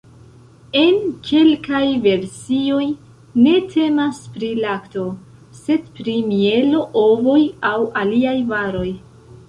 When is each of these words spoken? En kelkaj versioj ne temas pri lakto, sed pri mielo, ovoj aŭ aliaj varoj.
En 0.83 0.95
kelkaj 1.27 1.81
versioj 2.05 2.87
ne 3.45 3.53
temas 3.75 4.23
pri 4.39 4.51
lakto, 4.65 5.07
sed 5.63 5.89
pri 6.01 6.19
mielo, 6.33 6.85
ovoj 7.07 7.41
aŭ 7.75 7.77
aliaj 8.05 8.39
varoj. 8.55 8.89